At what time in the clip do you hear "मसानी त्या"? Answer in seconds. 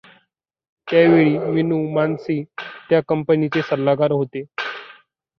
1.89-3.01